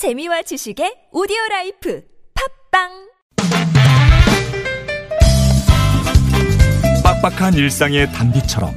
재미와 0.00 0.40
지식의 0.40 1.12
오디오 1.12 1.36
life 1.50 2.02
팟빵 2.72 2.88
빡빡한 7.04 7.52
일상의 7.52 8.10
단비처럼 8.10 8.72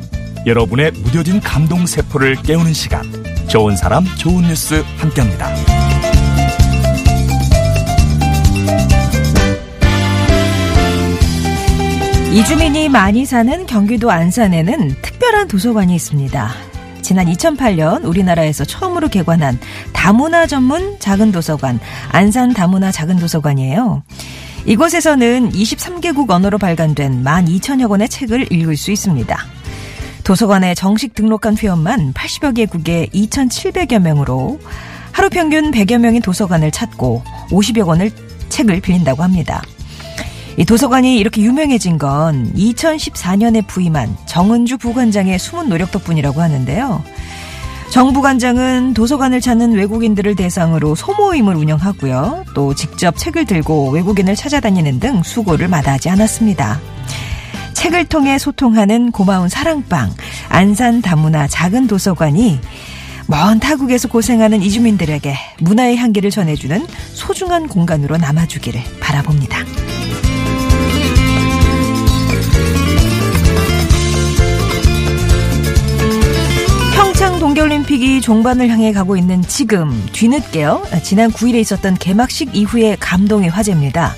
여러분의 0.46 0.92
무뎌진 0.92 1.40
감동 1.40 1.86
세포를 1.86 2.36
깨우는 2.44 2.74
시간 2.74 3.04
좋은 3.48 3.78
사람 3.78 4.04
좋은 4.18 4.42
뉴스 4.42 4.84
함께합니다. 4.98 5.50
이주민이 12.34 12.90
많이 12.90 13.26
사는 13.26 13.66
경기도 13.66 14.12
안산에는 14.12 15.02
특별한 15.02 15.48
도서관이 15.48 15.96
있습니다. 15.96 16.73
지난 17.14 17.28
2008년 17.28 18.06
우리나라에서 18.06 18.66
처음으로 18.66 19.08
개관한 19.08 19.60
다문화 19.94 20.48
전문 20.48 20.98
작은 20.98 21.32
도서관, 21.32 21.80
안산 22.10 22.56
다문화 22.56 22.92
작은 22.92 23.18
도서관이에요. 23.18 24.02
이곳에서는 24.66 25.52
23개국 25.52 26.32
언어로 26.32 26.58
발간된 26.58 27.24
12,000여 27.24 27.88
권의 27.88 28.10
책을 28.10 28.52
읽을 28.52 28.76
수 28.76 28.90
있습니다. 28.90 29.38
도서관에 30.24 30.74
정식 30.74 31.14
등록한 31.14 31.56
회원만 31.56 32.14
80여 32.14 32.56
개국에 32.56 33.10
2,700여 33.14 34.00
명으로 34.00 34.60
하루 35.12 35.30
평균 35.30 35.70
100여 35.70 36.00
명이 36.00 36.22
도서관을 36.22 36.72
찾고 36.72 37.22
50여 37.52 37.86
권을 37.86 38.10
책을 38.50 38.82
빌린다고 38.82 39.22
합니다. 39.22 39.62
이 40.58 40.66
도서관이 40.66 41.18
이렇게 41.18 41.42
유명해진 41.42 41.98
건 41.98 42.52
2014년에 42.54 43.66
부임한 43.66 44.16
정은주 44.28 44.78
부관장의 44.78 45.40
숨은 45.40 45.70
노력 45.70 45.92
덕분이라고 45.92 46.42
하는데요. 46.42 47.04
정 47.90 48.14
부관장은 48.14 48.94
도서관을 48.94 49.42
찾는 49.42 49.74
외국인들을 49.74 50.36
대상으로 50.36 50.96
소모임을 50.96 51.56
운영하고요. 51.56 52.46
또 52.56 52.74
직접 52.74 53.18
책을 53.18 53.46
들고 53.46 53.92
외국인을 53.92 54.36
찾아다니는 54.36 55.00
등 55.00 55.22
수고를 55.24 55.68
마다하지 55.68 56.10
않았습니다. 56.10 56.80
책을 57.74 58.06
통해 58.06 58.38
소통하는 58.38 59.12
고마운 59.12 59.50
사랑방, 59.50 60.12
안산 60.50 61.02
다문화 61.02 61.48
작은 61.48 61.88
도서관이 61.88 62.60
먼 63.28 63.60
타국에서 63.60 64.08
고생하는 64.08 64.62
이주민들에게 64.62 65.36
문화의 65.60 65.98
향기를 65.98 66.30
전해주는 66.30 66.88
소중한 67.14 67.68
공간으로 67.68 68.18
남아주기를 68.18 68.82
바라봅니다. 69.00 69.83
종반을 78.24 78.70
향해 78.70 78.94
가고 78.94 79.18
있는 79.18 79.42
지금 79.42 79.92
뒤늦게요. 80.14 80.88
지난 81.04 81.30
9일에 81.30 81.56
있었던 81.56 81.96
개막식 81.96 82.56
이후의 82.56 82.96
감동의 82.98 83.50
화제입니다. 83.50 84.16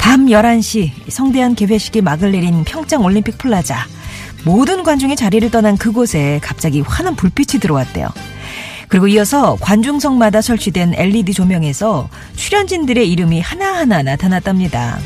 밤 0.00 0.26
11시 0.26 0.90
성대한 1.08 1.54
개회식이 1.54 2.00
막을 2.00 2.32
내린 2.32 2.64
평창 2.64 3.04
올림픽 3.04 3.38
플라자. 3.38 3.86
모든 4.44 4.82
관중이 4.82 5.14
자리를 5.14 5.48
떠난 5.52 5.76
그곳에 5.76 6.40
갑자기 6.42 6.80
환한 6.80 7.14
불빛이 7.14 7.60
들어왔대요. 7.60 8.08
그리고 8.88 9.06
이어서 9.06 9.56
관중석마다 9.60 10.42
설치된 10.42 10.94
LED 10.94 11.34
조명에서 11.34 12.08
출연진들의 12.34 13.08
이름이 13.08 13.40
하나하나 13.40 14.02
나타났답니다. 14.02 14.98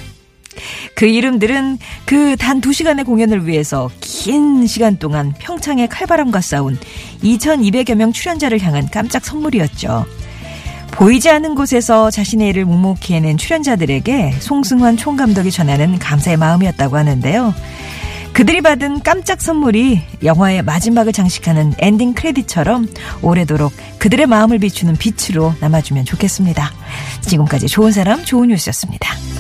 그 0.98 1.06
이름들은 1.06 1.78
그 2.06 2.34
단 2.36 2.60
두 2.60 2.72
시간의 2.72 3.04
공연을 3.04 3.46
위해서 3.46 3.88
긴 4.00 4.66
시간 4.66 4.98
동안 4.98 5.32
평창의 5.38 5.88
칼바람과 5.88 6.40
싸운 6.40 6.76
2200여 7.22 7.94
명 7.94 8.12
출연자를 8.12 8.60
향한 8.60 8.88
깜짝 8.90 9.24
선물이었죠. 9.24 10.04
보이지 10.90 11.30
않는 11.30 11.54
곳에서 11.54 12.10
자신의 12.10 12.48
일을 12.48 12.64
묵묵히 12.64 13.14
해낸 13.14 13.36
출연자들에게 13.36 14.34
송승환 14.40 14.96
총감독이 14.96 15.52
전하는 15.52 16.00
감사의 16.00 16.36
마음이었다고 16.36 16.96
하는데요. 16.96 17.54
그들이 18.32 18.60
받은 18.60 19.04
깜짝 19.04 19.40
선물이 19.40 20.00
영화의 20.24 20.62
마지막을 20.62 21.12
장식하는 21.12 21.74
엔딩 21.78 22.12
크레딧처럼 22.12 22.88
오래도록 23.22 23.72
그들의 24.00 24.26
마음을 24.26 24.58
비추는 24.58 24.96
빛으로 24.96 25.54
남아주면 25.60 26.06
좋겠습니다. 26.06 26.72
지금까지 27.20 27.68
좋은 27.68 27.92
사람, 27.92 28.24
좋은 28.24 28.48
뉴스였습니다. 28.48 29.37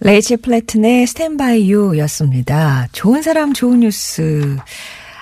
레이첼 0.00 0.38
플래튼의 0.38 1.06
스탠바이 1.06 1.70
유였습니다. 1.70 2.88
좋은 2.92 3.22
사람 3.22 3.52
좋은 3.52 3.80
뉴스. 3.80 4.56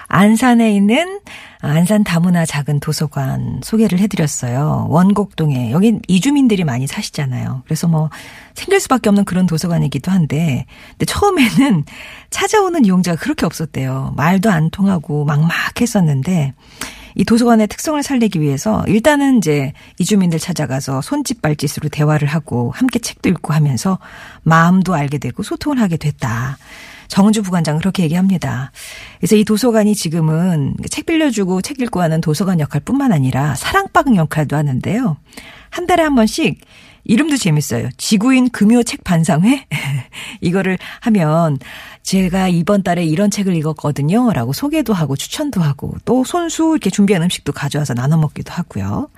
안산에 0.09 0.75
있는 0.75 1.21
안산 1.61 2.03
다문화 2.03 2.47
작은 2.47 2.81
도서관 2.81 3.61
소개를 3.63 3.99
해드렸어요. 3.99 4.87
원곡동에. 4.89 5.71
여긴 5.71 6.01
이주민들이 6.09 6.65
많이 6.65 6.87
사시잖아요. 6.87 7.63
그래서 7.65 7.87
뭐 7.87 8.09
생길 8.55 8.81
수밖에 8.81 9.11
없는 9.11 9.25
그런 9.25 9.47
도서관이기도 9.47 10.11
한데, 10.11 10.65
근데 10.93 11.05
처음에는 11.05 11.85
찾아오는 12.31 12.85
이용자가 12.85 13.21
그렇게 13.21 13.45
없었대요. 13.45 14.15
말도 14.17 14.51
안 14.51 14.71
통하고 14.71 15.27
막막했었는데, 15.27 16.55
이 17.15 17.25
도서관의 17.25 17.69
특성을 17.69 18.03
살리기 18.03 18.41
위해서 18.41 18.85
일단은 18.87 19.39
이제 19.39 19.73
이주민들 19.99 20.39
찾아가서 20.39 21.01
손짓 21.01 21.43
발짓으로 21.43 21.89
대화를 21.89 22.29
하고 22.29 22.71
함께 22.75 22.99
책도 22.99 23.29
읽고 23.29 23.53
하면서 23.53 23.99
마음도 24.43 24.95
알게 24.95 25.19
되고 25.19 25.43
소통을 25.43 25.81
하게 25.81 25.97
됐다. 25.97 26.59
정은주 27.09 27.43
부관장은 27.43 27.81
그렇게 27.81 28.05
얘기합니다. 28.05 28.71
그래서 29.19 29.35
이 29.35 29.45
도서관이 29.45 29.95
지금은 29.97 30.75
책 30.91 31.07
빌려주고 31.07 31.61
책 31.61 31.81
읽고 31.81 32.01
하는 32.01 32.21
도서관 32.21 32.61
역할뿐만 32.61 33.13
아니라 33.13 33.57
사랑방 33.57 34.15
역할도 34.17 34.57
하는데요. 34.57 35.17
한 35.71 35.87
달에 35.87 36.05
한 36.05 36.15
번씩 36.15 36.61
이름도 37.05 37.37
재밌어요. 37.37 37.89
지구인 37.97 38.51
금요 38.51 38.83
책 38.83 39.05
반상회? 39.05 39.67
이거를 40.41 40.79
하면 41.01 41.59
제가 42.03 42.49
이번 42.49 42.83
달에 42.83 43.05
이런 43.05 43.31
책을 43.31 43.55
읽었거든요. 43.57 44.33
라고 44.33 44.53
소개도 44.53 44.93
하고 44.93 45.17
추천도 45.17 45.61
하고 45.61 45.95
또 46.05 46.25
손수 46.25 46.73
이렇게 46.73 46.91
준비한 46.91 47.23
음식도 47.23 47.53
가져와서 47.53 47.95
나눠 47.95 48.19
먹기도 48.19 48.53
하고요. 48.53 49.09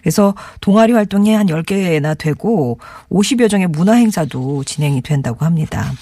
그래서 0.00 0.34
동아리 0.60 0.92
활동이 0.92 1.32
한 1.32 1.46
10개나 1.46 2.18
되고 2.18 2.78
50여 3.10 3.48
종의 3.48 3.68
문화 3.68 3.94
행사도 3.94 4.64
진행이 4.64 5.02
된다고 5.02 5.44
합니다. 5.44 5.92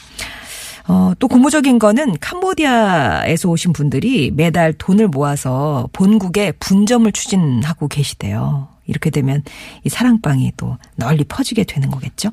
어, 0.89 1.13
또 1.19 1.29
고무적인 1.29 1.79
거는 1.79 2.17
캄보디아에서 2.21 3.49
오신 3.49 3.73
분들이 3.73 4.33
매달 4.35 4.73
돈을 4.73 5.09
모아서 5.09 5.89
본국에 5.93 6.53
분점을 6.53 7.11
추진하고 7.13 7.89
계시대요. 7.89 8.72
이렇게 8.87 9.11
되면 9.11 9.43
이 9.85 9.89
사랑방이 9.89 10.53
또 10.57 10.77
널리 10.97 11.25
퍼지게 11.25 11.65
되는 11.65 11.91
거겠죠. 11.91 12.31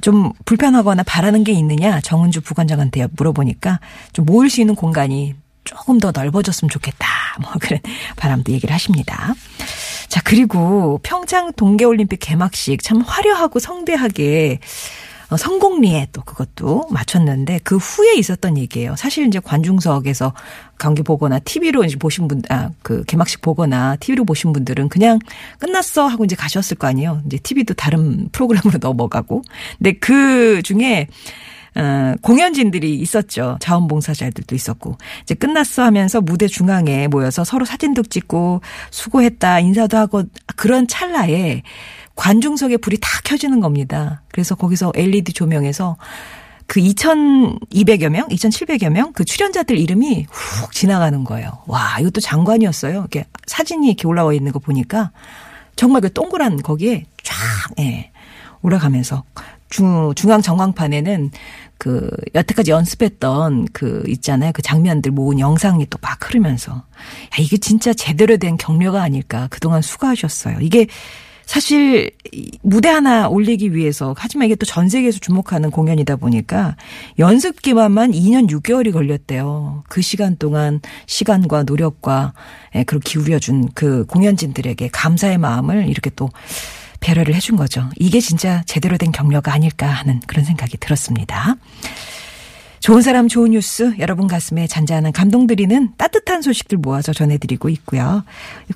좀 0.00 0.32
불편하거나 0.44 1.04
바라는 1.04 1.44
게 1.44 1.52
있느냐 1.52 2.00
정은주 2.00 2.40
부관장한테 2.40 3.06
물어보니까 3.12 3.80
좀 4.12 4.24
모을 4.24 4.50
수 4.50 4.60
있는 4.60 4.74
공간이 4.74 5.34
조금 5.64 5.98
더 5.98 6.10
넓어졌으면 6.12 6.68
좋겠다. 6.68 7.06
뭐 7.40 7.52
그런 7.60 7.80
바람도 8.16 8.52
얘기를 8.52 8.74
하십니다. 8.74 9.34
자, 10.08 10.20
그리고 10.22 11.00
평창 11.02 11.52
동계올림픽 11.52 12.18
개막식 12.20 12.82
참 12.82 13.00
화려하고 13.00 13.58
성대하게 13.58 14.58
어, 14.58 15.01
성공리에 15.36 16.08
또 16.12 16.22
그것도 16.22 16.88
맞췄는데 16.90 17.60
그 17.64 17.76
후에 17.76 18.14
있었던 18.14 18.58
얘기예요. 18.58 18.96
사실 18.96 19.26
이제 19.26 19.40
관중석에서 19.40 20.32
경기 20.78 21.02
보거나 21.02 21.38
TV로 21.38 21.84
이제 21.84 21.96
보신 21.96 22.28
분, 22.28 22.42
아, 22.48 22.70
그 22.82 23.04
개막식 23.04 23.40
보거나 23.40 23.96
TV로 23.96 24.24
보신 24.24 24.52
분들은 24.52 24.88
그냥 24.88 25.18
끝났어 25.58 26.06
하고 26.06 26.24
이제 26.24 26.34
가셨을 26.36 26.76
거 26.76 26.86
아니에요. 26.86 27.22
이제 27.26 27.38
TV도 27.38 27.74
다른 27.74 28.28
프로그램으로 28.32 28.78
넘어가고. 28.82 29.42
근데 29.78 29.92
그 29.92 30.62
중에 30.62 31.08
어, 31.74 32.14
공연진들이 32.20 32.96
있었죠. 32.96 33.56
자원봉사자들도 33.60 34.54
있었고. 34.54 34.98
이제 35.22 35.34
끝났어 35.34 35.82
하면서 35.82 36.20
무대 36.20 36.46
중앙에 36.46 37.08
모여서 37.08 37.44
서로 37.44 37.64
사진도 37.64 38.02
찍고 38.02 38.60
수고했다 38.90 39.60
인사도 39.60 39.96
하고 39.96 40.24
그런 40.56 40.86
찰나에 40.86 41.62
관중석에 42.14 42.76
불이 42.76 42.98
다 43.00 43.08
켜지는 43.24 43.60
겁니다. 43.60 44.22
그래서 44.32 44.54
거기서 44.54 44.92
LED 44.94 45.32
조명에서 45.32 45.96
그 46.66 46.80
2,200여 46.80 48.08
명, 48.08 48.28
2,700여 48.28 48.88
명 48.90 49.12
그 49.12 49.24
출연자들 49.24 49.78
이름이 49.78 50.26
훅 50.30 50.72
지나가는 50.72 51.24
거예요. 51.24 51.62
와, 51.66 51.98
이것도 52.00 52.20
장관이었어요. 52.20 52.98
이렇게 53.00 53.26
사진이 53.46 53.88
이렇게 53.88 54.06
올라와 54.06 54.32
있는 54.34 54.52
거 54.52 54.58
보니까 54.58 55.10
정말 55.76 56.02
그 56.02 56.12
동그란 56.12 56.58
거기에 56.62 57.04
쫙, 57.22 57.34
예, 57.80 58.10
올라가면서 58.62 59.24
중, 59.72 60.12
중앙 60.14 60.42
정황판에는 60.42 61.30
그 61.78 62.08
여태까지 62.34 62.70
연습했던 62.70 63.68
그 63.72 64.04
있잖아요. 64.06 64.52
그 64.52 64.62
장면들 64.62 65.10
모은 65.10 65.40
영상이 65.40 65.86
또 65.86 65.98
막 66.02 66.18
흐르면서 66.28 66.72
야, 66.72 66.84
이게 67.38 67.56
진짜 67.56 67.92
제대로 67.94 68.36
된 68.36 68.56
격려가 68.56 69.02
아닐까. 69.02 69.48
그동안 69.50 69.82
수고하셨어요. 69.82 70.58
이게 70.60 70.86
사실 71.44 72.10
무대 72.62 72.88
하나 72.88 73.28
올리기 73.28 73.74
위해서 73.74 74.14
하지만 74.16 74.46
이게 74.46 74.54
또 74.54 74.64
전 74.64 74.88
세계에서 74.88 75.18
주목하는 75.18 75.70
공연이다 75.70 76.16
보니까 76.16 76.76
연습 77.18 77.60
기간만 77.62 78.12
2년 78.12 78.48
6개월이 78.48 78.92
걸렸대요. 78.92 79.82
그 79.88 80.02
시간 80.02 80.36
동안 80.36 80.80
시간과 81.06 81.64
노력과 81.64 82.32
예, 82.76 82.84
그걸 82.84 83.00
기울여준 83.00 83.70
그 83.74 84.06
공연진들에게 84.06 84.88
감사의 84.92 85.38
마음을 85.38 85.88
이렇게 85.88 86.10
또 86.14 86.30
배려를 87.02 87.34
해준 87.34 87.56
거죠. 87.56 87.90
이게 87.98 88.20
진짜 88.20 88.62
제대로 88.64 88.96
된 88.96 89.12
격려가 89.12 89.52
아닐까 89.52 89.86
하는 89.86 90.20
그런 90.26 90.44
생각이 90.46 90.78
들었습니다. 90.78 91.56
좋은 92.82 93.00
사람 93.00 93.28
좋은 93.28 93.52
뉴스 93.52 93.94
여러분 94.00 94.26
가슴에 94.26 94.66
잔잔한 94.66 95.12
감동 95.12 95.46
드리는 95.46 95.90
따뜻한 95.96 96.42
소식들 96.42 96.78
모아서 96.78 97.12
전해드리고 97.12 97.68
있고요. 97.68 98.24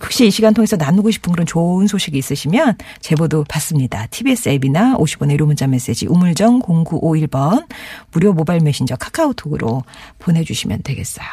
혹시 0.00 0.28
이 0.28 0.30
시간 0.30 0.54
통해서 0.54 0.76
나누고 0.76 1.10
싶은 1.10 1.32
그런 1.32 1.44
좋은 1.44 1.88
소식이 1.88 2.16
있으시면 2.16 2.76
제보도 3.00 3.42
받습니다. 3.48 4.06
TBS 4.06 4.50
앱이나 4.50 4.96
50원의 4.96 5.36
1호 5.40 5.46
문자 5.46 5.66
메시지 5.66 6.06
우물정 6.06 6.60
0951번 6.60 7.66
무료 8.12 8.32
모바일 8.32 8.62
메신저 8.62 8.94
카카오톡으로 8.94 9.82
보내주시면 10.20 10.82
되겠어요. 10.84 11.26